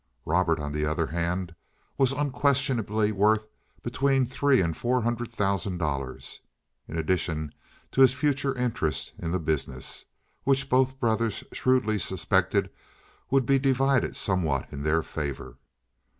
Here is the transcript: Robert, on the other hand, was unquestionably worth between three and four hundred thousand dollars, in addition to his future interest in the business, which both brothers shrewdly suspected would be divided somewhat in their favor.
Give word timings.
Robert, 0.25 0.57
on 0.59 0.71
the 0.73 0.83
other 0.83 1.05
hand, 1.05 1.53
was 1.95 2.11
unquestionably 2.11 3.11
worth 3.11 3.45
between 3.83 4.25
three 4.25 4.59
and 4.59 4.75
four 4.75 5.01
hundred 5.03 5.31
thousand 5.31 5.77
dollars, 5.77 6.41
in 6.87 6.97
addition 6.97 7.53
to 7.91 8.01
his 8.01 8.11
future 8.11 8.55
interest 8.57 9.13
in 9.19 9.29
the 9.29 9.37
business, 9.37 10.05
which 10.43 10.69
both 10.69 10.99
brothers 10.99 11.43
shrewdly 11.53 11.99
suspected 11.99 12.71
would 13.29 13.45
be 13.45 13.59
divided 13.59 14.15
somewhat 14.15 14.65
in 14.71 14.81
their 14.81 15.03
favor. 15.03 15.57